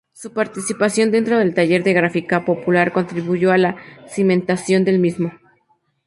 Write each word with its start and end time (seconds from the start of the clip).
Su 0.13 0.33
participación 0.33 1.11
dentro 1.11 1.37
del 1.37 1.53
Taller 1.53 1.83
de 1.83 1.93
Gráfica 1.93 2.43
Popular 2.43 2.91
contribuyó 2.91 3.51
a 3.51 3.59
la 3.59 3.75
cimentación 4.07 4.83
del 4.83 4.97
mismo. 4.97 5.31